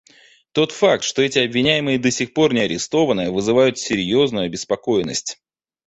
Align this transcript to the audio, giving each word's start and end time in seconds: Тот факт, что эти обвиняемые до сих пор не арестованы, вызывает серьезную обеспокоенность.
Тот 0.51 0.71
факт, 0.71 1.03
что 1.03 1.21
эти 1.21 1.37
обвиняемые 1.37 1.99
до 1.99 2.09
сих 2.09 2.33
пор 2.33 2.55
не 2.55 2.61
арестованы, 2.61 3.29
вызывает 3.29 3.77
серьезную 3.77 4.47
обеспокоенность. 4.47 5.39